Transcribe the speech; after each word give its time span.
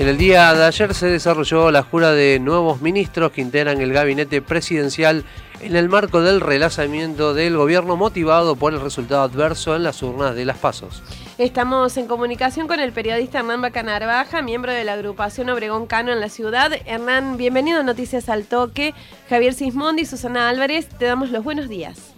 En 0.00 0.08
el 0.08 0.16
día 0.16 0.54
de 0.54 0.64
ayer 0.64 0.94
se 0.94 1.08
desarrolló 1.08 1.70
la 1.70 1.82
jura 1.82 2.12
de 2.12 2.38
nuevos 2.40 2.80
ministros 2.80 3.32
que 3.32 3.42
integran 3.42 3.82
el 3.82 3.92
gabinete 3.92 4.40
presidencial 4.40 5.24
en 5.60 5.76
el 5.76 5.90
marco 5.90 6.22
del 6.22 6.40
relanzamiento 6.40 7.34
del 7.34 7.58
gobierno 7.58 7.96
motivado 7.96 8.56
por 8.56 8.72
el 8.72 8.80
resultado 8.80 9.20
adverso 9.20 9.76
en 9.76 9.82
las 9.82 10.02
urnas 10.02 10.34
de 10.34 10.46
las 10.46 10.56
pasos. 10.56 11.02
Estamos 11.36 11.98
en 11.98 12.06
comunicación 12.06 12.66
con 12.66 12.80
el 12.80 12.92
periodista 12.92 13.40
Hernán 13.40 13.60
Bacanarbaja, 13.60 14.40
miembro 14.40 14.72
de 14.72 14.84
la 14.84 14.94
agrupación 14.94 15.50
Obregón 15.50 15.86
Cano 15.86 16.12
en 16.12 16.20
la 16.20 16.30
ciudad. 16.30 16.72
Hernán, 16.86 17.36
bienvenido 17.36 17.80
a 17.80 17.82
Noticias 17.82 18.30
al 18.30 18.46
Toque. 18.46 18.94
Javier 19.28 19.52
Sismondi 19.52 20.04
y 20.04 20.06
Susana 20.06 20.48
Álvarez, 20.48 20.88
te 20.88 21.04
damos 21.04 21.30
los 21.30 21.44
buenos 21.44 21.68
días. 21.68 22.14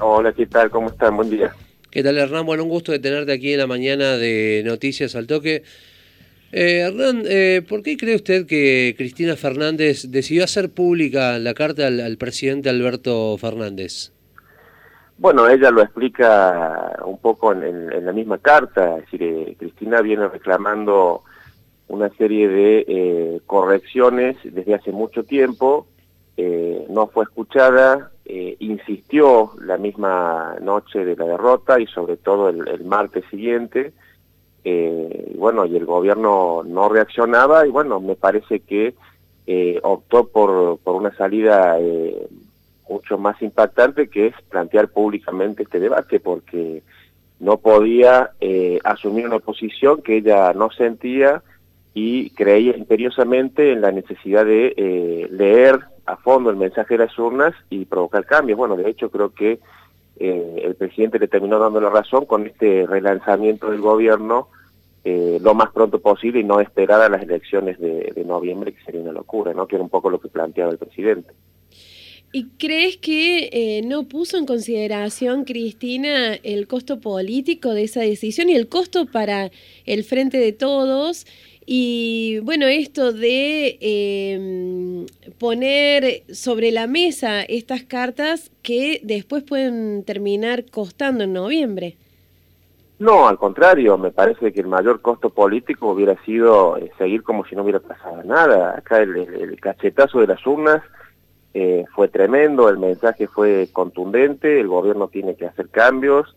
Hola, 0.00 0.32
¿qué 0.32 0.46
tal? 0.46 0.70
¿Cómo 0.70 0.88
están? 0.88 1.14
Buen 1.14 1.28
día. 1.28 1.54
¿Qué 1.90 2.02
tal, 2.02 2.16
Hernán? 2.16 2.46
Bueno, 2.46 2.62
un 2.62 2.70
gusto 2.70 2.90
de 2.90 3.00
tenerte 3.00 3.32
aquí 3.32 3.52
en 3.52 3.58
la 3.58 3.66
mañana 3.66 4.16
de 4.16 4.62
Noticias 4.64 5.14
al 5.14 5.26
Toque. 5.26 5.62
Eh, 6.54 6.80
Hernán, 6.80 7.22
eh, 7.24 7.64
¿por 7.66 7.82
qué 7.82 7.96
cree 7.96 8.14
usted 8.14 8.46
que 8.46 8.94
Cristina 8.98 9.36
Fernández 9.36 10.10
decidió 10.10 10.44
hacer 10.44 10.70
pública 10.70 11.38
la 11.38 11.54
carta 11.54 11.86
al, 11.86 12.16
presidente 12.18 12.68
Alberto 12.68 13.38
Fernández? 13.38 14.12
Bueno, 15.16 15.48
ella 15.48 15.70
lo 15.70 15.80
explica 15.80 16.92
un 17.06 17.18
poco 17.18 17.52
en, 17.52 18.04
la 18.04 18.12
misma 18.12 18.36
carta, 18.36 18.98
es 18.98 19.04
decir, 19.04 19.22
eh, 19.22 19.56
Cristina 19.58 20.02
viene 20.02 20.28
reclamando 20.28 21.22
una 21.88 22.10
serie 22.10 22.48
de 22.48 22.84
eh, 22.86 23.40
correcciones 23.46 24.36
desde 24.44 24.74
hace 24.74 24.92
mucho 24.92 25.24
tiempo, 25.24 25.86
no 26.88 27.06
fue 27.06 27.22
escuchada, 27.24 28.10
insistió 28.58 29.52
la 29.60 29.76
misma 29.76 30.56
noche 30.60 31.04
de 31.04 31.14
la 31.14 31.24
derrota 31.24 31.78
y 31.78 31.86
sobre 31.86 32.16
todo 32.16 32.48
el 32.48 32.84
martes 32.84 33.24
siguiente, 33.30 33.92
eh, 34.64 35.34
bueno, 35.36 35.66
y 35.66 35.76
el 35.76 35.86
gobierno 35.86 36.62
no 36.64 36.88
reaccionaba 36.88 37.66
y 37.66 37.70
bueno, 37.70 38.00
me 38.00 38.14
parece 38.14 38.60
que 38.60 38.94
eh, 39.44 39.80
optó 39.82 40.28
por, 40.28 40.78
por 40.78 40.94
una 40.94 41.12
salida 41.16 41.76
eh, 41.80 42.28
mucho 42.88 43.18
más 43.18 43.42
impactante 43.42 44.08
que 44.08 44.28
es 44.28 44.34
plantear 44.48 44.88
públicamente 44.88 45.64
este 45.64 45.80
debate 45.80 46.20
porque 46.20 46.84
no 47.40 47.56
podía 47.56 48.30
eh, 48.40 48.78
asumir 48.84 49.26
una 49.26 49.40
posición 49.40 50.00
que 50.00 50.18
ella 50.18 50.52
no 50.52 50.70
sentía 50.70 51.42
y 51.92 52.30
creía 52.30 52.76
imperiosamente 52.76 53.72
en 53.72 53.80
la 53.80 53.90
necesidad 53.90 54.46
de 54.46 55.28
leer 55.30 55.80
a 56.06 56.16
fondo 56.16 56.50
el 56.50 56.56
mensaje 56.56 56.96
de 56.96 57.06
las 57.06 57.18
urnas 57.18 57.52
y 57.68 57.84
provocar 57.84 58.24
cambios. 58.24 58.56
Bueno, 58.56 58.76
de 58.76 58.88
hecho 58.88 59.10
creo 59.10 59.34
que 59.34 59.58
el 60.18 60.74
presidente 60.76 61.18
le 61.18 61.26
terminó 61.26 61.58
dando 61.58 61.80
la 61.80 61.90
razón 61.90 62.26
con 62.26 62.46
este 62.46 62.86
relanzamiento 62.86 63.70
del 63.70 63.80
gobierno 63.80 64.48
eh, 65.04 65.38
lo 65.40 65.54
más 65.54 65.72
pronto 65.72 66.00
posible 66.00 66.40
y 66.40 66.44
no 66.44 66.60
esperar 66.60 67.00
a 67.00 67.08
las 67.08 67.22
elecciones 67.22 67.78
de, 67.80 68.24
noviembre, 68.24 68.72
que 68.72 68.82
sería 68.84 69.00
una 69.00 69.12
locura, 69.12 69.52
¿no? 69.52 69.66
Que 69.66 69.74
era 69.74 69.82
un 69.82 69.90
poco 69.90 70.08
lo 70.08 70.20
que 70.20 70.28
planteaba 70.28 70.70
el 70.70 70.78
presidente. 70.78 71.32
¿Y 72.32 72.46
crees 72.56 72.96
que 72.96 73.50
eh, 73.52 73.82
no 73.84 74.04
puso 74.04 74.38
en 74.38 74.46
consideración, 74.46 75.44
Cristina, 75.44 76.34
el 76.34 76.66
costo 76.66 77.00
político 77.00 77.74
de 77.74 77.82
esa 77.82 78.00
decisión 78.00 78.48
y 78.48 78.54
el 78.54 78.68
costo 78.68 79.04
para 79.06 79.50
el 79.84 80.04
frente 80.04 80.38
de 80.38 80.52
todos? 80.52 81.26
Y 81.66 82.38
bueno, 82.42 82.66
esto 82.66 83.12
de 83.12 83.78
em, 83.80 85.06
poner 85.38 86.22
sobre 86.32 86.72
la 86.72 86.86
mesa 86.86 87.42
estas 87.42 87.82
cartas 87.82 88.50
que 88.62 89.00
después 89.04 89.42
pueden 89.42 90.02
terminar 90.04 90.64
costando 90.64 91.24
en 91.24 91.32
noviembre. 91.32 91.96
No, 93.02 93.26
al 93.26 93.36
contrario, 93.36 93.98
me 93.98 94.12
parece 94.12 94.52
que 94.52 94.60
el 94.60 94.68
mayor 94.68 95.00
costo 95.00 95.30
político 95.30 95.90
hubiera 95.90 96.14
sido 96.22 96.76
eh, 96.76 96.92
seguir 96.98 97.24
como 97.24 97.44
si 97.44 97.56
no 97.56 97.64
hubiera 97.64 97.80
pasado 97.80 98.22
nada. 98.22 98.76
Acá 98.78 99.00
el, 99.00 99.58
cachetazo 99.60 100.20
de 100.20 100.28
las 100.28 100.46
urnas 100.46 100.84
eh, 101.52 101.84
fue 101.96 102.06
tremendo, 102.06 102.68
el 102.68 102.78
mensaje 102.78 103.26
fue 103.26 103.68
contundente, 103.72 104.60
el 104.60 104.68
gobierno 104.68 105.08
tiene 105.08 105.34
que 105.34 105.46
hacer 105.46 105.68
cambios, 105.70 106.36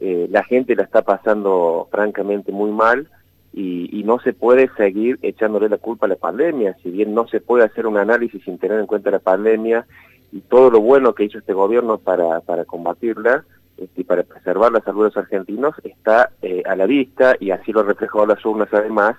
eh, 0.00 0.26
la 0.30 0.42
gente 0.42 0.74
la 0.74 0.84
está 0.84 1.02
pasando 1.02 1.86
francamente 1.90 2.50
muy 2.50 2.70
mal 2.70 3.10
y, 3.52 4.02
no 4.06 4.18
se 4.20 4.32
puede 4.32 4.70
seguir 4.78 5.18
echándole 5.20 5.68
la 5.68 5.76
culpa 5.76 6.06
a 6.06 6.08
la 6.08 6.16
pandemia, 6.16 6.78
si 6.82 6.90
bien 6.90 7.12
no 7.12 7.28
se 7.28 7.40
puede 7.40 7.64
hacer 7.64 7.86
un 7.86 7.98
análisis 7.98 8.42
sin 8.44 8.56
tener 8.56 8.80
en 8.80 8.86
cuenta 8.86 9.10
la 9.10 9.18
pandemia 9.18 9.84
y 10.32 10.40
todo 10.40 10.70
lo 10.70 10.80
bueno 10.80 11.12
que 11.14 11.24
hizo 11.24 11.38
este 11.38 11.52
gobierno 11.52 11.98
para, 11.98 12.40
para 12.40 12.64
combatirla, 12.64 13.44
este, 13.76 14.04
para 14.04 14.22
preservar 14.22 14.72
la 14.72 14.80
salud 14.80 15.00
de 15.00 15.08
los 15.08 15.16
argentinos 15.16 15.74
está 15.84 16.30
eh, 16.42 16.62
a 16.66 16.76
la 16.76 16.86
vista 16.86 17.36
y 17.38 17.50
así 17.50 17.72
lo 17.72 17.82
reflejó 17.82 18.24
las 18.26 18.44
urnas 18.44 18.68
además 18.72 19.16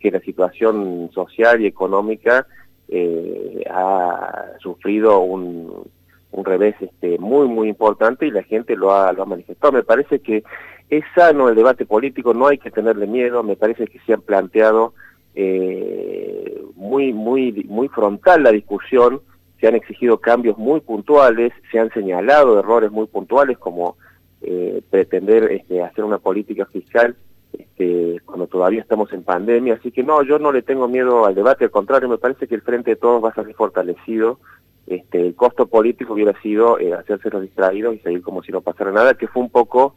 que 0.00 0.10
la 0.10 0.20
situación 0.20 1.10
social 1.12 1.60
y 1.60 1.66
económica 1.66 2.46
eh, 2.88 3.64
ha 3.70 4.52
sufrido 4.60 5.20
un, 5.20 5.84
un 6.30 6.44
revés 6.44 6.76
este, 6.80 7.18
muy 7.18 7.48
muy 7.48 7.68
importante 7.68 8.26
y 8.26 8.30
la 8.30 8.42
gente 8.42 8.76
lo 8.76 8.94
ha, 8.94 9.12
lo 9.12 9.22
ha 9.22 9.26
manifestado. 9.26 9.72
Me 9.72 9.82
parece 9.82 10.20
que 10.20 10.44
es 10.88 11.04
sano 11.14 11.48
el 11.48 11.54
debate 11.54 11.84
político, 11.84 12.32
no 12.32 12.46
hay 12.46 12.58
que 12.58 12.70
tenerle 12.70 13.06
miedo, 13.06 13.42
me 13.42 13.56
parece 13.56 13.86
que 13.86 13.98
se 14.00 14.14
han 14.14 14.22
planteado 14.22 14.94
eh, 15.34 16.62
muy, 16.76 17.12
muy, 17.12 17.52
muy 17.68 17.88
frontal 17.88 18.42
la 18.42 18.52
discusión, 18.52 19.20
se 19.60 19.66
han 19.66 19.74
exigido 19.74 20.18
cambios 20.18 20.56
muy 20.56 20.80
puntuales, 20.80 21.52
se 21.70 21.78
han 21.78 21.90
señalado 21.92 22.58
errores 22.58 22.90
muy 22.90 23.06
puntuales 23.06 23.58
como 23.58 23.96
eh, 24.40 24.82
pretender 24.90 25.50
este, 25.50 25.82
hacer 25.82 26.04
una 26.04 26.18
política 26.18 26.66
fiscal 26.66 27.16
este, 27.52 28.20
cuando 28.24 28.46
todavía 28.46 28.80
estamos 28.80 29.12
en 29.12 29.24
pandemia, 29.24 29.74
así 29.74 29.90
que 29.90 30.02
no, 30.02 30.22
yo 30.22 30.38
no 30.38 30.52
le 30.52 30.62
tengo 30.62 30.86
miedo 30.86 31.24
al 31.24 31.34
debate, 31.34 31.64
al 31.64 31.70
contrario, 31.70 32.08
me 32.08 32.18
parece 32.18 32.46
que 32.46 32.54
el 32.54 32.62
Frente 32.62 32.90
de 32.90 32.96
Todos 32.96 33.24
va 33.24 33.30
a 33.30 33.34
salir 33.34 33.54
fortalecido, 33.54 34.38
este, 34.86 35.26
el 35.26 35.34
costo 35.34 35.66
político 35.66 36.14
hubiera 36.14 36.38
sido 36.40 36.78
eh, 36.78 36.94
hacerse 36.94 37.30
los 37.30 37.42
distraídos 37.42 37.94
y 37.94 37.98
seguir 37.98 38.22
como 38.22 38.42
si 38.42 38.52
no 38.52 38.60
pasara 38.60 38.92
nada, 38.92 39.14
que 39.14 39.28
fue 39.28 39.42
un 39.42 39.50
poco 39.50 39.96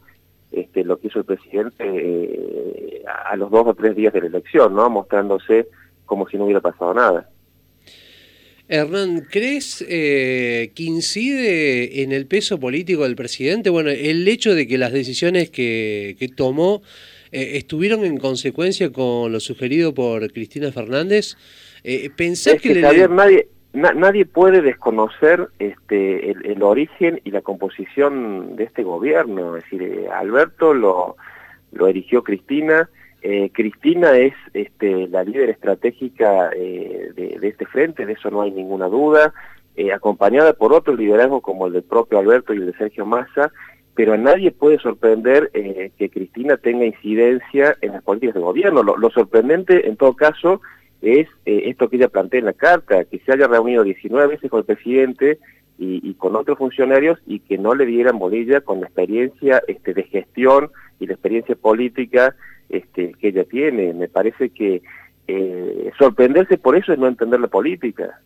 este, 0.50 0.84
lo 0.84 0.98
que 0.98 1.06
hizo 1.06 1.20
el 1.20 1.24
presidente 1.24 1.84
eh, 1.86 3.02
a 3.24 3.34
los 3.36 3.50
dos 3.50 3.66
o 3.66 3.74
tres 3.74 3.96
días 3.96 4.12
de 4.12 4.20
la 4.20 4.26
elección, 4.26 4.74
¿no? 4.74 4.90
Mostrándose 4.90 5.68
como 6.04 6.28
si 6.28 6.36
no 6.36 6.44
hubiera 6.44 6.60
pasado 6.60 6.92
nada. 6.92 7.28
Hernán, 8.68 9.26
¿crees 9.30 9.84
eh, 9.88 10.72
que 10.74 10.82
incide 10.84 12.02
en 12.02 12.12
el 12.12 12.26
peso 12.26 12.58
político 12.58 13.02
del 13.02 13.16
presidente? 13.16 13.70
Bueno, 13.70 13.90
el 13.90 14.26
hecho 14.26 14.54
de 14.54 14.66
que 14.66 14.78
las 14.78 14.92
decisiones 14.92 15.50
que, 15.50 16.16
que 16.18 16.28
tomó 16.28 16.82
eh, 17.32 17.56
estuvieron 17.56 18.04
en 18.04 18.18
consecuencia 18.18 18.92
con 18.92 19.32
lo 19.32 19.40
sugerido 19.40 19.94
por 19.94 20.30
Cristina 20.32 20.70
Fernández. 20.70 21.36
Eh, 21.82 22.10
¿Pensás 22.14 22.60
que, 22.60 22.78
Javier, 22.78 23.08
nadie, 23.08 23.48
nadie 23.72 24.26
puede 24.26 24.60
desconocer 24.60 25.48
este, 25.58 26.30
el, 26.30 26.62
origen 26.62 27.22
y 27.24 27.30
la 27.30 27.40
composición 27.40 28.54
de 28.56 28.64
este 28.64 28.82
gobierno. 28.82 29.56
Es 29.56 29.64
decir, 29.64 29.82
eh, 29.82 30.08
Alberto 30.10 30.74
lo, 30.74 31.16
lo 31.72 31.88
erigió 31.88 32.22
Cristina. 32.22 32.90
Eh, 33.22 33.50
Cristina 33.52 34.16
es 34.16 34.34
este, 34.52 35.08
la 35.08 35.24
líder 35.24 35.50
estratégica 35.50 36.50
eh, 36.54 37.10
de, 37.14 37.48
este 37.48 37.66
frente, 37.66 38.04
de 38.04 38.14
eso 38.14 38.30
no 38.30 38.42
hay 38.42 38.50
ninguna 38.50 38.88
duda, 38.88 39.32
acompañada 39.94 40.52
por 40.52 40.74
otro 40.74 40.94
liderazgo 40.94 41.40
como 41.40 41.66
el 41.66 41.72
del 41.72 41.82
propio 41.82 42.18
Alberto 42.18 42.52
y 42.52 42.58
el 42.58 42.66
de 42.66 42.76
Sergio 42.76 43.06
Massa, 43.06 43.50
pero 43.94 44.12
a 44.12 44.18
nadie 44.18 44.50
puede 44.50 44.78
sorprender 44.78 45.50
que 45.50 46.10
Cristina 46.10 46.58
tenga 46.58 46.84
incidencia 46.84 47.74
en 47.80 47.92
las 47.92 48.02
políticas 48.02 48.34
de 48.34 48.42
gobierno. 48.42 48.82
lo 48.82 49.10
sorprendente, 49.10 49.88
en 49.88 49.96
todo 49.96 50.14
caso, 50.14 50.60
es 51.02 51.28
eh, 51.46 51.64
esto 51.66 51.88
que 51.88 51.96
ella 51.96 52.08
plantea 52.08 52.38
en 52.38 52.46
la 52.46 52.52
carta, 52.52 53.04
que 53.04 53.18
se 53.18 53.32
haya 53.32 53.48
reunido 53.48 53.82
19 53.82 54.28
veces 54.28 54.48
con 54.48 54.60
el 54.60 54.64
presidente 54.64 55.38
y, 55.78 56.14
con 56.14 56.36
otros 56.36 56.58
funcionarios 56.58 57.18
y 57.26 57.40
que 57.40 57.58
no 57.58 57.74
le 57.74 57.84
dieran 57.86 58.16
bolilla 58.16 58.60
con 58.60 58.80
la 58.80 58.86
experiencia 58.86 59.60
este, 59.66 59.94
de 59.94 60.04
gestión 60.04 60.70
y 61.00 61.08
la 61.08 61.14
experiencia 61.14 61.56
política 61.56 62.36
este, 62.72 63.12
que 63.20 63.28
ella 63.28 63.44
tiene. 63.44 63.94
Me 63.94 64.08
parece 64.08 64.50
que 64.50 64.82
eh, 65.28 65.90
sorprenderse 65.98 66.58
por 66.58 66.76
eso 66.76 66.92
es 66.92 66.98
no 66.98 67.06
entender 67.06 67.38
la 67.38 67.46
política. 67.46 68.20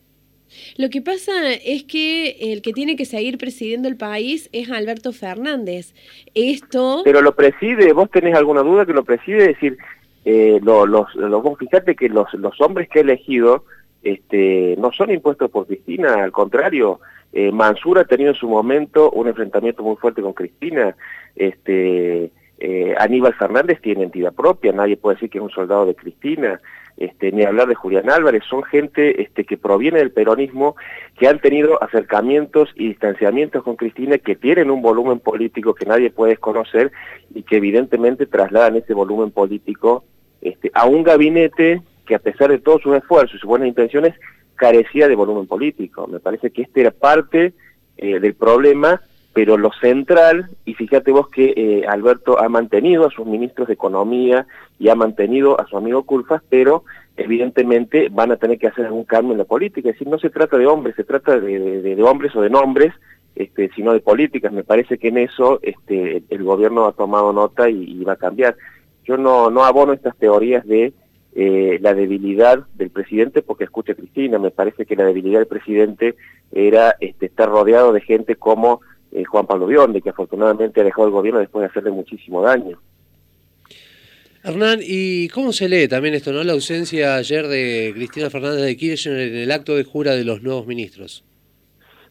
Lo 0.78 0.88
que 0.88 1.02
pasa 1.02 1.52
es 1.52 1.84
que 1.84 2.52
el 2.52 2.62
que 2.62 2.72
tiene 2.72 2.96
que 2.96 3.04
seguir 3.04 3.36
presidiendo 3.36 3.88
el 3.88 3.96
país 3.96 4.48
es 4.52 4.70
Alberto 4.70 5.12
Fernández. 5.12 5.94
Esto... 6.34 7.02
Pero 7.04 7.20
lo 7.20 7.34
preside, 7.34 7.92
vos 7.92 8.10
tenés 8.10 8.34
alguna 8.34 8.62
duda 8.62 8.86
que 8.86 8.92
lo 8.92 9.04
preside, 9.04 9.38
es 9.38 9.46
decir, 9.48 9.76
eh, 10.24 10.60
los, 10.62 10.88
los, 10.88 11.58
fíjate 11.58 11.94
que 11.94 12.08
los, 12.08 12.32
los 12.34 12.60
hombres 12.60 12.88
que 12.88 13.00
he 13.00 13.02
elegido 13.02 13.64
este, 14.02 14.76
no 14.78 14.92
son 14.92 15.10
impuestos 15.10 15.50
por 15.50 15.66
Cristina, 15.66 16.22
al 16.22 16.32
contrario, 16.32 17.00
eh, 17.32 17.50
Mansur 17.50 17.98
ha 17.98 18.04
tenido 18.04 18.30
en 18.30 18.36
su 18.36 18.48
momento 18.48 19.10
un 19.10 19.28
enfrentamiento 19.28 19.82
muy 19.82 19.96
fuerte 19.96 20.22
con 20.22 20.32
Cristina, 20.32 20.96
este, 21.34 22.30
eh, 22.58 22.94
Aníbal 22.98 23.34
Fernández 23.34 23.80
tiene 23.80 24.04
entidad 24.04 24.32
propia, 24.32 24.72
nadie 24.72 24.96
puede 24.96 25.16
decir 25.16 25.30
que 25.30 25.38
es 25.38 25.44
un 25.44 25.50
soldado 25.50 25.86
de 25.86 25.94
Cristina, 25.94 26.60
este, 26.96 27.30
ni 27.30 27.44
hablar 27.44 27.68
de 27.68 27.74
Julián 27.74 28.08
Álvarez, 28.08 28.42
son 28.48 28.62
gente 28.62 29.20
este, 29.22 29.44
que 29.44 29.58
proviene 29.58 29.98
del 29.98 30.12
peronismo, 30.12 30.76
que 31.18 31.28
han 31.28 31.40
tenido 31.40 31.82
acercamientos 31.82 32.70
y 32.74 32.88
distanciamientos 32.88 33.62
con 33.62 33.76
Cristina, 33.76 34.16
que 34.16 34.36
tienen 34.36 34.70
un 34.70 34.80
volumen 34.80 35.18
político 35.18 35.74
que 35.74 35.84
nadie 35.84 36.10
puede 36.10 36.32
desconocer 36.32 36.92
y 37.34 37.42
que 37.42 37.56
evidentemente 37.56 38.24
trasladan 38.24 38.76
ese 38.76 38.94
volumen 38.94 39.30
político 39.30 40.04
este, 40.40 40.70
a 40.72 40.86
un 40.86 41.02
gabinete 41.02 41.82
que 42.06 42.14
a 42.14 42.18
pesar 42.20 42.50
de 42.50 42.58
todos 42.58 42.80
sus 42.80 42.96
esfuerzos 42.96 43.34
y 43.34 43.38
sus 43.40 43.48
buenas 43.48 43.68
intenciones, 43.68 44.14
carecía 44.54 45.08
de 45.08 45.16
volumen 45.16 45.46
político. 45.46 46.06
Me 46.06 46.20
parece 46.20 46.50
que 46.50 46.62
este 46.62 46.80
era 46.80 46.92
parte 46.92 47.52
eh, 47.98 48.20
del 48.20 48.34
problema, 48.34 49.02
pero 49.36 49.58
lo 49.58 49.70
central, 49.82 50.48
y 50.64 50.72
fíjate 50.72 51.12
vos 51.12 51.28
que 51.28 51.52
eh, 51.54 51.86
Alberto 51.86 52.40
ha 52.40 52.48
mantenido 52.48 53.06
a 53.06 53.10
sus 53.10 53.26
ministros 53.26 53.68
de 53.68 53.74
Economía 53.74 54.46
y 54.78 54.88
ha 54.88 54.94
mantenido 54.94 55.60
a 55.60 55.66
su 55.66 55.76
amigo 55.76 56.04
Culfas, 56.04 56.40
pero 56.48 56.84
evidentemente 57.18 58.08
van 58.10 58.32
a 58.32 58.38
tener 58.38 58.58
que 58.58 58.68
hacer 58.68 58.86
algún 58.86 59.04
cambio 59.04 59.32
en 59.32 59.38
la 59.38 59.44
política. 59.44 59.90
Es 59.90 59.96
decir, 59.96 60.08
no 60.08 60.18
se 60.18 60.30
trata 60.30 60.56
de 60.56 60.66
hombres, 60.66 60.96
se 60.96 61.04
trata 61.04 61.38
de, 61.38 62.02
hombres 62.02 62.34
o 62.34 62.40
de 62.40 62.48
nombres, 62.48 62.94
este, 63.34 63.68
sino 63.76 63.92
de 63.92 64.00
políticas. 64.00 64.50
Me 64.54 64.64
parece 64.64 64.96
que 64.96 65.08
en 65.08 65.18
eso 65.18 65.58
este, 65.60 66.22
el 66.30 66.42
gobierno 66.42 66.86
ha 66.86 66.92
tomado 66.92 67.30
nota 67.34 67.68
y, 67.68 68.02
va 68.04 68.14
a 68.14 68.16
cambiar. 68.16 68.56
Yo 69.04 69.18
no, 69.18 69.50
no 69.50 69.64
abono 69.64 69.92
estas 69.92 70.16
teorías 70.16 70.66
de 70.66 70.94
eh, 71.34 71.78
la 71.82 71.92
debilidad 71.92 72.60
del 72.76 72.88
presidente, 72.88 73.42
porque 73.42 73.64
escucha 73.64 73.94
Cristina, 73.94 74.38
me 74.38 74.50
parece 74.50 74.86
que 74.86 74.96
la 74.96 75.04
debilidad 75.04 75.40
del 75.40 75.46
presidente 75.46 76.14
era 76.52 76.96
este, 77.00 77.26
estar 77.26 77.50
rodeado 77.50 77.92
de 77.92 78.00
gente 78.00 78.36
como 78.36 78.80
eh, 79.16 79.24
Juan 79.24 79.46
Pablo 79.46 79.66
Bionde, 79.66 80.02
que 80.02 80.10
afortunadamente 80.10 80.84
dejado 80.84 81.08
el 81.08 81.12
gobierno 81.12 81.40
después 81.40 81.62
de 81.62 81.68
hacerle 81.68 81.90
muchísimo 81.90 82.42
daño. 82.42 82.78
Hernán, 84.44 84.78
¿y 84.82 85.28
cómo 85.30 85.52
se 85.52 85.68
lee 85.68 85.88
también 85.88 86.14
esto, 86.14 86.32
no? 86.32 86.44
La 86.44 86.52
ausencia 86.52 87.16
ayer 87.16 87.48
de 87.48 87.92
Cristina 87.94 88.30
Fernández 88.30 88.64
de 88.64 88.76
Kirchner 88.76 89.18
en 89.18 89.36
el 89.36 89.50
acto 89.50 89.74
de 89.74 89.84
jura 89.84 90.14
de 90.14 90.24
los 90.24 90.42
nuevos 90.42 90.66
ministros. 90.66 91.24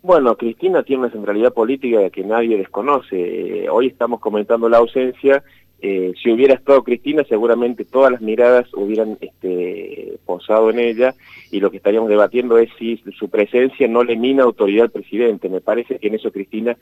Bueno, 0.02 0.36
Cristina 0.36 0.84
tiene 0.84 1.04
una 1.04 1.12
centralidad 1.12 1.54
política 1.54 2.10
que 2.10 2.24
nadie 2.24 2.58
desconoce. 2.58 3.16
Eh, 3.64 3.70
hoy 3.70 3.88
estamos 3.88 4.20
comentando 4.20 4.68
la 4.68 4.78
ausencia 4.78 5.44
eh, 5.88 6.14
si 6.22 6.32
hubiera 6.32 6.56
estado 6.56 6.84
Cristina, 6.84 7.24
seguramente 7.28 7.86
todas 7.86 8.12
las 8.12 8.22
miradas 8.22 8.68
hubieran 8.74 9.18
este, 9.22 10.15
posado 10.26 10.70
en 10.70 10.80
ella 10.80 11.16
y 11.52 11.60
lo 11.60 11.72
que 11.72 11.78
estaríamos 11.78 12.10
debatiendo 12.10 12.58
es 12.58 12.70
si 12.78 13.02
su 13.18 13.30
presencia 13.30 13.88
no 13.88 14.04
le 14.04 14.16
mina 14.16 14.44
autoridad 14.44 14.86
al 14.86 14.92
presidente. 14.92 15.50
Me 15.50 15.62
parece 15.62 16.00
que 16.00 16.08
en 16.08 16.16
eso 16.16 16.32
Cristina, 16.32 16.78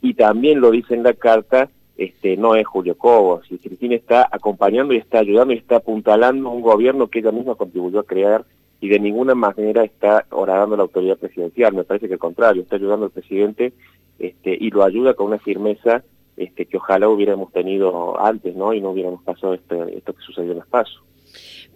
y 0.00 0.14
también 0.14 0.60
lo 0.60 0.70
dice 0.70 0.94
en 0.94 1.02
la 1.02 1.12
carta, 1.12 1.68
este, 1.96 2.36
no 2.36 2.56
es 2.56 2.66
Julio 2.66 2.96
Cobos. 2.96 3.46
Y 3.50 3.58
Cristina 3.58 3.94
está 3.94 4.28
acompañando 4.30 4.94
y 4.94 4.98
está 4.98 5.18
ayudando 5.18 5.52
y 5.52 5.58
está 5.58 5.76
apuntalando 5.76 6.50
un 6.50 6.62
gobierno 6.62 7.08
que 7.08 7.20
ella 7.20 7.32
misma 7.32 7.54
contribuyó 7.54 8.00
a 8.00 8.06
crear 8.06 8.44
y 8.80 8.88
de 8.88 8.98
ninguna 8.98 9.34
manera 9.34 9.84
está 9.84 10.26
horadando 10.30 10.76
la 10.76 10.82
autoridad 10.82 11.16
presidencial. 11.16 11.72
Me 11.74 11.84
parece 11.84 12.08
que 12.08 12.14
al 12.14 12.18
contrario, 12.18 12.62
está 12.62 12.76
ayudando 12.76 13.06
al 13.06 13.12
presidente 13.12 13.72
este, 14.18 14.56
y 14.58 14.70
lo 14.70 14.84
ayuda 14.84 15.14
con 15.14 15.28
una 15.28 15.38
firmeza 15.38 16.04
este, 16.36 16.66
que 16.66 16.76
ojalá 16.76 17.08
hubiéramos 17.08 17.52
tenido 17.52 18.20
antes, 18.20 18.54
¿no? 18.54 18.74
Y 18.74 18.80
no 18.80 18.90
hubiéramos 18.90 19.22
pasado 19.22 19.54
este, 19.54 19.96
esto 19.96 20.12
que 20.12 20.22
sucedió 20.22 20.52
en 20.52 20.58
las 20.58 20.66
PASO. 20.66 21.00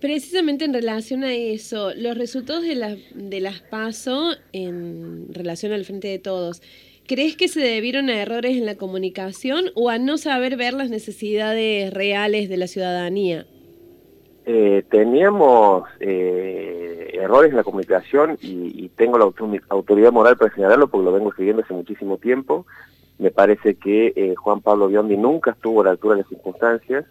Precisamente 0.00 0.64
en 0.64 0.72
relación 0.72 1.24
a 1.24 1.34
eso, 1.34 1.92
los 1.96 2.16
resultados 2.16 2.62
de, 2.62 2.76
la, 2.76 2.96
de 3.14 3.40
las 3.40 3.60
PASO 3.62 4.30
en 4.52 5.26
relación 5.32 5.72
al 5.72 5.84
frente 5.84 6.06
de 6.06 6.20
todos, 6.20 6.62
¿crees 7.06 7.36
que 7.36 7.48
se 7.48 7.60
debieron 7.60 8.08
a 8.08 8.20
errores 8.20 8.56
en 8.56 8.64
la 8.64 8.76
comunicación 8.76 9.66
o 9.74 9.90
a 9.90 9.98
no 9.98 10.16
saber 10.16 10.56
ver 10.56 10.74
las 10.74 10.88
necesidades 10.88 11.92
reales 11.92 12.48
de 12.48 12.56
la 12.56 12.68
ciudadanía? 12.68 13.46
Eh, 14.50 14.84
teníamos 14.88 15.84
eh, 16.00 17.10
errores 17.12 17.50
en 17.50 17.56
la 17.56 17.64
comunicación 17.64 18.38
y, 18.40 18.88
tengo 18.96 19.18
la 19.18 19.30
autoridad 19.68 20.10
moral 20.10 20.36
para 20.36 20.52
señalarlo 20.54 20.88
porque 20.88 21.04
lo 21.04 21.12
vengo 21.12 21.28
escribiendo 21.28 21.62
hace 21.62 21.74
muchísimo 21.74 22.18
tiempo. 22.18 22.66
Me 23.18 23.30
parece 23.30 23.74
que 23.74 24.12
eh, 24.16 24.34
Juan 24.36 24.60
Pablo 24.60 24.88
Biondi 24.88 25.16
nunca 25.16 25.50
estuvo 25.50 25.82
a 25.82 25.84
la 25.84 25.90
altura 25.90 26.14
de 26.16 26.22
las 26.22 26.30
circunstancias, 26.30 27.04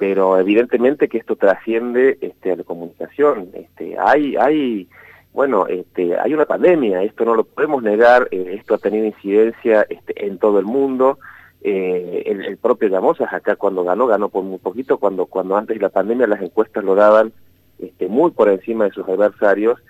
pero 0.00 0.38
evidentemente 0.38 1.08
que 1.08 1.18
esto 1.18 1.36
trasciende 1.36 2.16
este, 2.22 2.52
a 2.52 2.56
la 2.56 2.64
comunicación. 2.64 3.50
Este, 3.52 3.98
hay, 3.98 4.34
hay, 4.34 4.88
bueno, 5.34 5.66
este, 5.66 6.18
hay 6.18 6.32
una 6.32 6.46
pandemia, 6.46 7.02
esto 7.02 7.26
no 7.26 7.34
lo 7.34 7.44
podemos 7.44 7.82
negar, 7.82 8.26
eh, 8.30 8.56
esto 8.58 8.76
ha 8.76 8.78
tenido 8.78 9.04
incidencia 9.04 9.84
este, 9.90 10.26
en 10.26 10.38
todo 10.38 10.58
el 10.58 10.64
mundo. 10.64 11.18
Eh, 11.60 12.22
el, 12.24 12.56
propio 12.56 12.88
Llamosas 12.88 13.30
acá 13.30 13.56
cuando 13.56 13.84
ganó, 13.84 14.06
ganó 14.06 14.30
por 14.30 14.42
muy 14.42 14.56
poquito, 14.56 14.96
cuando, 14.96 15.26
cuando 15.26 15.54
antes 15.58 15.76
de 15.76 15.82
la 15.82 15.90
pandemia 15.90 16.26
las 16.26 16.40
encuestas 16.40 16.82
lo 16.82 16.94
daban 16.94 17.34
este, 17.78 18.08
muy 18.08 18.30
por 18.30 18.48
encima 18.48 18.86
de 18.86 18.92
sus 18.92 19.06
adversarios 19.06 19.82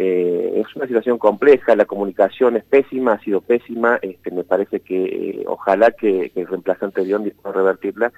eh, 0.00 0.62
es 0.64 0.76
una 0.76 0.86
situación 0.86 1.18
compleja, 1.18 1.74
la 1.74 1.84
comunicación 1.84 2.56
es 2.56 2.62
pésima, 2.62 3.14
ha 3.14 3.18
sido 3.18 3.40
pésima, 3.40 3.98
este, 4.00 4.30
me 4.30 4.44
parece 4.44 4.78
que 4.78 5.42
ojalá 5.44 5.90
que, 5.90 6.30
el 6.36 6.46
reemplazante 6.46 7.04
de 7.04 7.16
Ondi 7.16 7.30
pueda 7.32 7.56
revertirla, 7.56 8.12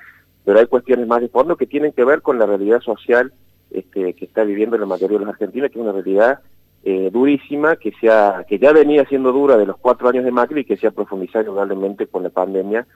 pero 0.45 0.59
hay 0.59 0.67
cuestiones 0.67 1.07
más 1.07 1.21
de 1.21 1.29
fondo 1.29 1.57
que 1.57 1.67
tienen 1.67 1.93
que 1.93 2.05
ver 2.05 2.23
con 2.23 2.39
la 2.39 2.47
realidad 2.47 2.81
social 2.81 3.33
este, 3.71 4.15
que 4.15 4.25
está 4.25 4.45
viviendo 4.45 4.77
la 4.79 4.87
mayoría 4.87 5.19
de 5.19 5.25
los 5.25 5.35
argentinos, 5.35 5.71
que 5.71 5.79
es 5.79 5.83
una 5.83 5.93
realidad 5.93 6.41
eh, 6.83 7.11
durísima, 7.13 7.77
que, 7.77 7.93
sea, 8.01 8.45
que 8.49 8.59
ya 8.59 8.73
venía 8.73 9.05
siendo 9.05 9.33
dura 9.33 9.57
de 9.57 9.67
los 9.67 9.77
cuatro 9.77 10.09
años 10.09 10.25
de 10.25 10.31
Macri 10.31 10.63
y 10.63 10.65
que 10.65 10.77
se 10.77 10.87
ha 10.87 10.91
profundizado 10.91 11.45
indudablemente 11.45 12.07
con 12.07 12.23
la 12.23 12.31
pandemia, 12.31 12.87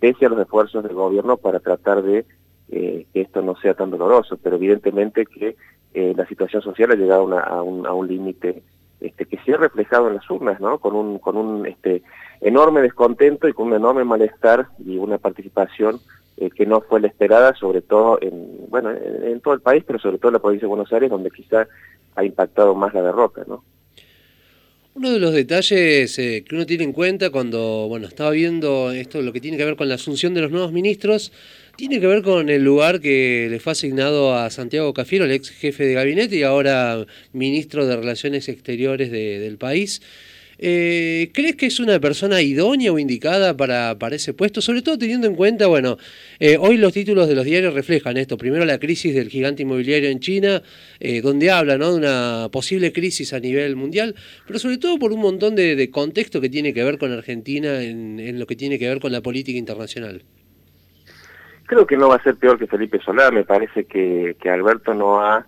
pese 0.00 0.26
a 0.26 0.28
los 0.28 0.40
esfuerzos 0.40 0.82
del 0.82 0.94
gobierno 0.94 1.36
para 1.36 1.60
tratar 1.60 2.02
de 2.02 2.24
que 2.68 3.06
esto 3.14 3.40
no 3.40 3.54
sea 3.56 3.74
tan 3.74 3.90
doloroso, 3.90 4.36
pero 4.42 4.56
evidentemente 4.56 5.26
que 5.26 5.56
eh, 5.92 6.14
la 6.16 6.26
situación 6.26 6.62
social 6.62 6.92
ha 6.92 6.94
llegado 6.94 7.36
a, 7.36 7.62
un, 7.62 7.84
a 7.84 7.92
un 7.92 8.06
límite 8.06 8.62
este, 9.00 9.26
que 9.26 9.38
se 9.38 9.54
ha 9.54 9.56
reflejado 9.56 10.08
en 10.08 10.14
las 10.14 10.30
urnas, 10.30 10.60
¿no? 10.60 10.78
Con 10.78 10.94
un, 10.94 11.18
con 11.18 11.36
un 11.36 11.66
este, 11.66 12.02
enorme 12.40 12.80
descontento 12.80 13.48
y 13.48 13.52
con 13.52 13.68
un 13.68 13.74
enorme 13.74 14.04
malestar 14.04 14.68
y 14.78 14.98
una 14.98 15.18
participación 15.18 15.98
eh, 16.40 16.50
que 16.50 16.64
no 16.64 16.80
fue 16.80 17.00
la 17.00 17.08
esperada, 17.08 17.54
sobre 17.54 17.82
todo 17.82 18.18
en, 18.22 18.66
bueno, 18.68 18.90
en, 18.90 19.40
todo 19.40 19.52
el 19.52 19.60
país, 19.60 19.84
pero 19.86 19.98
sobre 19.98 20.16
todo 20.16 20.30
en 20.30 20.32
la 20.34 20.38
provincia 20.38 20.64
de 20.64 20.70
Buenos 20.70 20.90
Aires, 20.90 21.10
donde 21.10 21.30
quizá 21.30 21.68
ha 22.16 22.24
impactado 22.24 22.74
más 22.74 22.94
la 22.94 23.02
derrota, 23.02 23.42
¿no? 23.46 23.62
Uno 24.94 25.12
de 25.12 25.18
los 25.18 25.34
detalles 25.34 26.18
eh, 26.18 26.42
que 26.46 26.54
uno 26.54 26.64
tiene 26.64 26.84
en 26.84 26.92
cuenta 26.92 27.28
cuando 27.28 27.86
bueno 27.88 28.08
estaba 28.08 28.30
viendo 28.30 28.90
esto, 28.90 29.20
lo 29.20 29.34
que 29.34 29.40
tiene 29.40 29.58
que 29.58 29.64
ver 29.66 29.76
con 29.76 29.88
la 29.90 29.96
asunción 29.96 30.32
de 30.32 30.40
los 30.40 30.50
nuevos 30.50 30.72
ministros, 30.72 31.30
tiene 31.76 32.00
que 32.00 32.06
ver 32.06 32.22
con 32.22 32.48
el 32.48 32.64
lugar 32.64 33.00
que 33.00 33.48
le 33.50 33.60
fue 33.60 33.72
asignado 33.72 34.34
a 34.34 34.48
Santiago 34.48 34.94
Cafiero, 34.94 35.26
el 35.26 35.32
ex 35.32 35.50
jefe 35.50 35.84
de 35.84 35.92
gabinete 35.94 36.36
y 36.36 36.42
ahora 36.42 37.04
ministro 37.32 37.86
de 37.86 37.96
Relaciones 37.96 38.48
Exteriores 38.48 39.10
del 39.10 39.58
país. 39.58 40.00
Eh, 40.62 41.30
¿Crees 41.32 41.56
que 41.56 41.64
es 41.64 41.80
una 41.80 41.98
persona 42.00 42.42
idónea 42.42 42.92
o 42.92 42.98
indicada 42.98 43.56
para, 43.56 43.98
para 43.98 44.16
ese 44.16 44.34
puesto? 44.34 44.60
Sobre 44.60 44.82
todo 44.82 44.98
teniendo 44.98 45.26
en 45.26 45.34
cuenta, 45.34 45.66
bueno, 45.68 45.96
eh, 46.38 46.58
hoy 46.60 46.76
los 46.76 46.92
títulos 46.92 47.28
de 47.28 47.34
los 47.34 47.46
diarios 47.46 47.72
reflejan 47.72 48.18
esto. 48.18 48.36
Primero 48.36 48.66
la 48.66 48.78
crisis 48.78 49.14
del 49.14 49.30
gigante 49.30 49.62
inmobiliario 49.62 50.10
en 50.10 50.20
China, 50.20 50.60
eh, 51.00 51.22
donde 51.22 51.50
habla 51.50 51.78
¿no? 51.78 51.92
de 51.92 51.96
una 51.96 52.48
posible 52.52 52.92
crisis 52.92 53.32
a 53.32 53.40
nivel 53.40 53.74
mundial, 53.74 54.14
pero 54.46 54.58
sobre 54.58 54.76
todo 54.76 54.98
por 54.98 55.12
un 55.14 55.20
montón 55.20 55.56
de, 55.56 55.90
contexto 55.90 56.42
que 56.42 56.50
tiene 56.50 56.74
que 56.74 56.84
ver 56.84 56.98
con 56.98 57.10
Argentina 57.10 57.80
en, 57.82 58.38
lo 58.38 58.46
que 58.46 58.54
tiene 58.54 58.78
que 58.78 58.86
ver 58.86 59.00
con 59.00 59.12
la 59.12 59.22
política 59.22 59.58
internacional. 59.58 60.22
Creo 61.64 61.86
que 61.86 61.96
no 61.96 62.08
va 62.08 62.16
a 62.16 62.22
ser 62.22 62.36
peor 62.36 62.58
que 62.58 62.66
Felipe 62.66 63.00
Solá, 63.00 63.30
me 63.30 63.44
parece 63.44 63.84
que, 63.84 64.36
que 64.38 64.50
Alberto 64.50 64.92
no 64.92 65.22
ha 65.22 65.46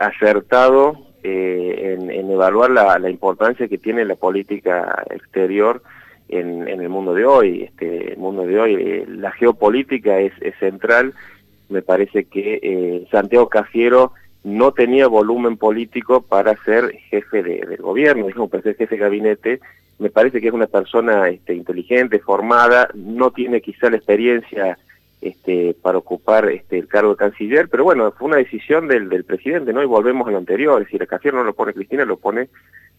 acertado 0.00 1.07
eh, 1.22 1.96
en, 1.98 2.30
evaluar 2.30 2.70
la, 2.70 3.10
importancia 3.10 3.68
que 3.68 3.78
tiene 3.78 4.04
la 4.04 4.16
política 4.16 5.04
exterior 5.10 5.82
en, 6.28 6.68
el 6.68 6.88
mundo 6.88 7.14
de 7.14 7.24
hoy. 7.24 7.62
Este, 7.64 8.14
mundo 8.16 8.46
de 8.46 8.58
hoy, 8.58 8.74
eh, 8.74 9.04
la 9.08 9.32
geopolítica 9.32 10.18
es, 10.20 10.32
central. 10.58 11.14
Me 11.68 11.82
parece 11.82 12.24
que 12.24 12.60
eh, 12.62 13.06
Santiago 13.10 13.48
Cafiero 13.48 14.12
no 14.44 14.72
tenía 14.72 15.06
volumen 15.08 15.56
político 15.56 16.22
para 16.22 16.56
ser 16.64 16.92
jefe 17.10 17.42
de, 17.42 17.66
del 17.66 17.82
gobierno, 17.82 18.26
dijo 18.26 18.48
para 18.48 18.62
ser 18.62 18.76
jefe 18.76 18.96
de 18.96 19.02
gabinete. 19.02 19.60
Me 19.98 20.10
parece 20.10 20.40
que 20.40 20.48
es 20.48 20.54
una 20.54 20.68
persona 20.68 21.28
este, 21.28 21.54
inteligente, 21.54 22.20
formada, 22.20 22.88
no 22.94 23.32
tiene 23.32 23.60
quizá 23.60 23.90
la 23.90 23.96
experiencia 23.96 24.78
este, 25.20 25.74
para 25.74 25.98
ocupar 25.98 26.48
este, 26.50 26.78
el 26.78 26.88
cargo 26.88 27.10
de 27.10 27.16
canciller, 27.16 27.68
pero 27.68 27.84
bueno, 27.84 28.12
fue 28.12 28.28
una 28.28 28.36
decisión 28.36 28.88
del, 28.88 29.08
del 29.08 29.24
presidente, 29.24 29.72
¿no? 29.72 29.82
Y 29.82 29.86
volvemos 29.86 30.28
a 30.28 30.30
lo 30.30 30.38
anterior, 30.38 30.80
es 30.80 30.86
decir, 30.86 31.02
el 31.02 31.08
canciller 31.08 31.34
no 31.34 31.44
lo 31.44 31.54
pone 31.54 31.74
Cristina, 31.74 32.04
lo 32.04 32.18
pone 32.18 32.48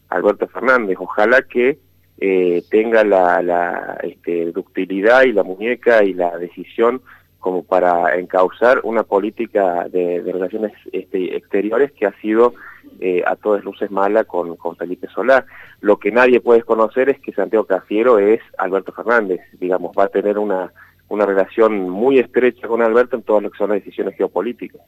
Alberto 0.08 0.46
Fernández. 0.48 0.96
Ojalá 1.00 1.42
que 1.42 1.78
eh, 2.18 2.62
tenga 2.70 3.02
la, 3.04 3.40
la 3.42 3.98
este, 4.02 4.52
ductilidad 4.52 5.22
y 5.22 5.32
la 5.32 5.42
muñeca 5.42 6.04
y 6.04 6.12
la 6.12 6.36
decisión 6.36 7.00
como 7.40 7.64
para 7.64 8.16
encauzar 8.16 8.80
una 8.84 9.02
política 9.02 9.88
de, 9.88 10.22
relaciones 10.24 10.72
este, 10.92 11.34
exteriores 11.36 11.90
que 11.92 12.06
ha 12.06 12.12
sido 12.20 12.52
eh, 13.00 13.22
a 13.26 13.34
todas 13.34 13.64
luces 13.64 13.90
mala 13.90 14.24
con, 14.24 14.56
Felipe 14.76 15.08
Solá. 15.08 15.46
Lo 15.80 15.98
que 15.98 16.12
nadie 16.12 16.40
puede 16.40 16.62
conocer 16.62 17.08
es 17.08 17.18
que 17.20 17.32
Santiago 17.32 17.64
Cafiero 17.64 18.18
es 18.18 18.40
Alberto 18.58 18.92
Fernández, 18.92 19.40
digamos, 19.58 19.92
va 19.98 20.04
a 20.04 20.08
tener 20.08 20.38
una 20.38 20.70
una 21.10 21.26
relación 21.26 21.90
muy 21.90 22.18
estrecha 22.18 22.66
con 22.66 22.80
Alberto 22.80 23.16
en 23.16 23.22
todas 23.22 23.42
las 23.42 23.52
que 23.52 23.58
son 23.58 23.70
las 23.70 23.84
decisiones 23.84 24.16
geopolíticas. 24.16 24.80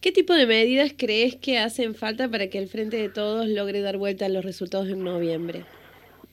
¿Qué 0.00 0.12
tipo 0.12 0.34
de 0.34 0.46
medidas 0.46 0.92
crees 0.96 1.36
que 1.36 1.58
hacen 1.58 1.94
falta 1.94 2.28
para 2.28 2.48
que 2.48 2.58
el 2.58 2.68
Frente 2.68 2.96
de 2.96 3.08
Todos 3.08 3.46
logre 3.46 3.80
dar 3.80 3.96
vuelta 3.96 4.26
a 4.26 4.28
los 4.28 4.44
resultados 4.44 4.88
en 4.88 5.04
noviembre? 5.04 5.64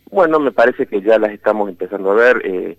Bueno, 0.09 0.39
me 0.39 0.51
parece 0.51 0.87
que 0.87 1.01
ya 1.01 1.17
las 1.19 1.31
estamos 1.31 1.69
empezando 1.69 2.11
a 2.11 2.15
ver. 2.15 2.41
Eh, 2.43 2.77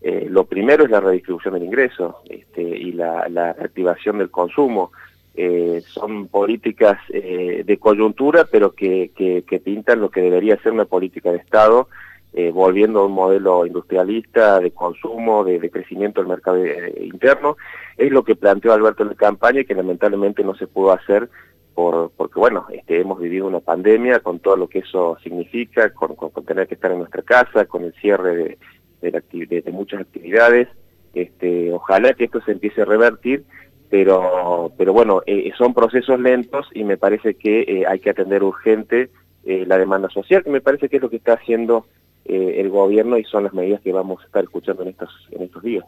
eh, 0.00 0.26
lo 0.28 0.44
primero 0.46 0.84
es 0.84 0.90
la 0.90 1.00
redistribución 1.00 1.54
del 1.54 1.62
ingreso 1.62 2.22
este, 2.28 2.60
y 2.62 2.90
la, 2.92 3.28
la, 3.28 3.52
reactivación 3.52 4.18
del 4.18 4.30
consumo. 4.30 4.90
eh, 5.34 5.80
son 5.86 6.26
políticas 6.28 6.98
eh, 7.08 7.62
de 7.64 7.78
coyuntura, 7.78 8.46
pero 8.50 8.72
que, 8.72 9.12
que, 9.16 9.60
pintan 9.60 10.00
lo 10.00 10.10
que 10.10 10.20
debería 10.20 10.58
ser 10.58 10.72
una 10.72 10.84
política 10.84 11.30
de 11.30 11.38
Estado, 11.38 11.88
eh, 12.34 12.50
volviendo 12.50 13.00
a 13.00 13.06
un 13.06 13.12
modelo 13.12 13.66
industrialista 13.66 14.60
de 14.60 14.70
consumo, 14.70 15.44
de, 15.44 15.70
crecimiento 15.70 16.20
del 16.20 16.28
mercado 16.28 16.58
interno. 17.00 17.56
Es 17.96 18.10
lo 18.10 18.24
que 18.24 18.36
planteó 18.36 18.72
Alberto 18.72 19.02
en 19.02 19.10
la 19.10 19.14
campaña 19.14 19.60
y 19.60 19.64
que 19.64 19.74
lamentablemente 19.74 20.42
no 20.44 20.54
se 20.54 20.66
pudo 20.66 20.92
hacer 20.92 21.28
por, 21.74 22.10
porque, 22.16 22.38
bueno, 22.38 22.66
este, 22.70 23.00
hemos 23.00 23.18
vivido 23.18 23.46
una 23.46 23.60
pandemia 23.60 24.20
con 24.20 24.38
todo 24.38 24.56
lo 24.56 24.68
que 24.68 24.80
eso 24.80 25.16
significa, 25.22 25.92
con, 25.94 26.16
tener 26.44 26.68
que 26.68 26.74
estar 26.74 26.92
en 26.92 26.98
nuestra 26.98 27.22
casa, 27.22 27.64
con 27.64 27.84
el 27.84 27.94
cierre 27.94 28.58
de, 29.00 29.62
de 29.62 29.72
muchas 29.72 30.00
actividades. 30.00 30.68
Este, 31.14 31.72
ojalá 31.72 32.14
que 32.14 32.24
esto 32.24 32.40
se 32.42 32.52
empiece 32.52 32.82
a 32.82 32.86
revertir 32.86 33.44
pero, 33.92 34.72
pero 34.78 34.94
bueno, 34.94 35.20
eh, 35.26 35.52
son 35.58 35.74
procesos 35.74 36.18
lentos 36.18 36.66
y 36.72 36.82
me 36.82 36.96
parece 36.96 37.34
que 37.34 37.60
eh, 37.60 37.84
hay 37.86 37.98
que 37.98 38.08
atender 38.08 38.42
urgente 38.42 39.10
eh, 39.44 39.66
la 39.66 39.76
demanda 39.76 40.08
social, 40.08 40.42
que 40.42 40.48
me 40.48 40.62
parece 40.62 40.88
que 40.88 40.96
es 40.96 41.02
lo 41.02 41.10
que 41.10 41.16
está 41.16 41.34
haciendo 41.34 41.84
el 42.24 42.68
gobierno 42.70 43.18
y 43.18 43.24
son 43.24 43.44
las 43.44 43.54
medidas 43.54 43.80
que 43.80 43.92
vamos 43.92 44.22
a 44.22 44.26
estar 44.26 44.44
escuchando 44.44 44.82
en 44.82 44.88
estos, 44.90 45.10
en 45.30 45.42
estos 45.42 45.62
días. 45.62 45.84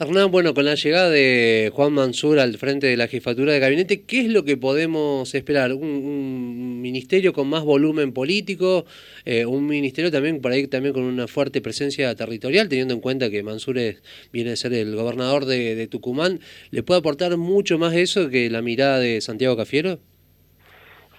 Hernán, 0.00 0.30
bueno, 0.30 0.54
con 0.54 0.64
la 0.64 0.76
llegada 0.76 1.10
de 1.10 1.72
Juan 1.74 1.92
Mansur 1.92 2.38
al 2.38 2.56
frente 2.56 2.86
de 2.86 2.96
la 2.96 3.08
jefatura 3.08 3.52
de 3.52 3.58
gabinete, 3.58 4.02
¿qué 4.02 4.20
es 4.20 4.28
lo 4.28 4.44
que 4.44 4.56
podemos 4.56 5.34
esperar? 5.34 5.72
¿Un, 5.72 6.80
ministerio 6.80 7.32
con 7.32 7.48
más 7.48 7.64
volumen 7.64 8.12
político? 8.12 8.84
Eh, 9.24 9.44
¿Un 9.44 9.66
ministerio 9.66 10.12
también 10.12 10.40
por 10.40 10.52
ahí 10.52 10.68
también 10.68 10.94
con 10.94 11.02
una 11.02 11.26
fuerte 11.26 11.60
presencia 11.60 12.14
territorial, 12.14 12.68
teniendo 12.68 12.94
en 12.94 13.00
cuenta 13.00 13.28
que 13.28 13.42
Mansur 13.42 13.76
viene 14.32 14.52
a 14.52 14.56
ser 14.56 14.72
el 14.72 14.94
gobernador 14.94 15.46
de, 15.46 15.88
Tucumán? 15.88 16.38
¿Le 16.70 16.84
puede 16.84 17.00
aportar 17.00 17.36
mucho 17.36 17.76
más 17.76 17.92
eso 17.94 18.28
que 18.28 18.50
la 18.50 18.62
mirada 18.62 19.00
de 19.00 19.20
Santiago 19.20 19.56
Cafiero? 19.56 19.98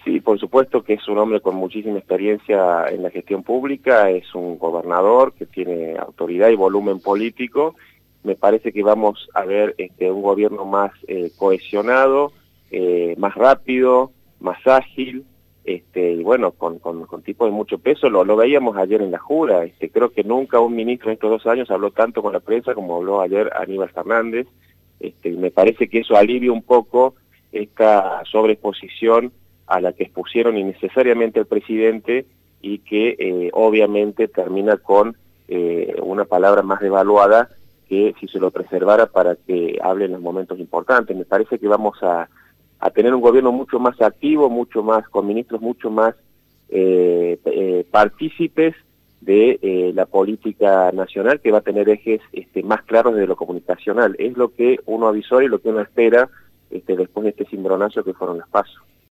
Sí, 0.10 0.22
por 0.22 0.39
supuesto 0.39 0.82
que 0.82 0.94
es 0.94 1.08
un 1.08 1.20
hombre 1.20 1.39
con 1.39 1.54
muchísima 1.54 2.00
experiencia 2.00 2.88
en 2.89 3.04
la 3.04 3.12
gestión 3.12 3.44
pública, 3.44 4.10
es 4.10 4.34
un 4.34 4.58
gobernador 4.58 5.34
que 5.34 5.46
tiene 5.46 5.98
autoridad 6.00 6.50
y 6.50 6.56
volumen 6.56 7.00
político. 7.00 7.75
Me 8.24 8.34
parece 8.34 8.74
que 8.74 8.82
vamos 8.82 9.30
a 9.36 9.46
ver 9.46 9.75
este, 9.78 10.10
un 10.10 10.24
gobierno 10.24 10.66
más 10.66 10.94
eh, 11.08 11.30
cohesionado, 11.38 12.32
eh, 12.72 13.13
más 13.20 13.36
rápido, 13.36 14.10
más 14.39 14.66
ágil, 14.66 15.25
este, 15.63 16.13
y 16.13 16.24
bueno, 16.24 16.54
con, 16.54 16.80
con, 16.80 17.06
con 17.06 17.22
tipo 17.22 17.46
de 17.46 17.51
mucho 17.51 17.78
peso, 17.78 18.10
lo, 18.10 18.25
lo, 18.25 18.36
veíamos 18.36 18.78
ayer 18.78 19.04
en 19.04 19.12
la 19.12 19.20
jura, 19.20 19.63
este, 19.63 19.92
creo 19.92 20.10
que 20.12 20.24
nunca 20.24 20.60
un 20.60 20.75
ministro 20.75 21.10
en 21.12 21.13
estos 21.13 21.30
dos 21.30 21.46
años 21.46 21.70
habló 21.70 21.92
tanto 21.92 22.24
con 22.24 22.34
la 22.34 22.39
prensa 22.39 22.74
como 22.74 22.96
habló 22.96 23.22
ayer 23.22 23.51
Aníbal 23.56 23.92
Fernández, 23.92 24.48
este, 25.00 25.30
y 25.30 25.38
me 25.38 25.51
parece 25.51 25.88
que 25.88 26.00
eso 26.00 26.16
alivia 26.16 26.51
un 26.51 26.63
poco 26.63 27.13
esta 27.51 28.24
sobreexposición 28.25 29.32
a 29.69 29.79
la 29.79 29.93
que 29.93 30.03
expusieron 30.03 30.57
innecesariamente 30.57 31.39
el 31.39 31.45
presidente 31.45 32.25
y 32.61 32.79
que 32.79 33.15
eh, 33.17 33.49
obviamente 33.53 34.27
termina 34.27 34.77
con 34.77 35.15
una 36.03 36.25
palabra 36.25 36.61
más 36.61 36.79
devaluada 36.79 37.49
que 37.89 38.13
si 38.19 38.27
se 38.27 38.39
lo 38.39 38.51
preservara 38.51 39.07
para 39.07 39.35
que 39.35 39.79
hable 39.81 40.05
en 40.05 40.11
los 40.13 40.21
momentos 40.21 40.59
importantes. 40.59 41.17
Me 41.17 41.25
parece 41.25 41.57
que 41.57 41.67
vamos 41.67 41.97
a, 42.03 42.29
tener 42.93 43.13
un 43.13 43.21
gobierno 43.21 43.51
mucho 43.51 43.79
más 43.79 43.99
activo, 43.99 44.49
mucho 44.49 44.83
más, 44.83 45.09
con 45.09 45.27
ministros 45.27 45.59
mucho 45.59 45.89
más 45.89 46.15
eh, 46.69 47.38
eh, 47.43 47.85
partícipes 47.89 48.75
de 49.19 49.59
eh, 49.61 49.91
la 49.93 50.05
política 50.05 50.91
nacional 50.93 51.41
que 51.41 51.51
va 51.51 51.57
a 51.57 51.61
tener 51.61 51.89
ejes 51.89 52.21
este, 52.31 52.63
más 52.63 52.83
claros 52.83 53.15
desde 53.15 53.27
lo 53.27 53.35
comunicacional. 53.35 54.15
Es 54.19 54.38
lo 54.38 54.53
que 54.53 54.79
uno 54.85 55.07
avisó 55.07 55.41
y 55.41 55.47
lo 55.47 55.59
que 55.59 55.69
uno 55.69 55.81
espera 55.81 56.29
este, 56.69 56.95
después 56.95 57.23
de 57.23 57.31
este 57.31 57.45
cimbronazo 57.45 58.03
que 58.03 58.13
fueron 58.13 58.38
las 58.38 58.47
pasos. 58.47 58.79